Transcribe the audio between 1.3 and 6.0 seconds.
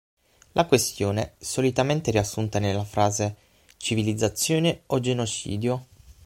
solitamente riassunta nella frase "Civilizzazione o genocidio?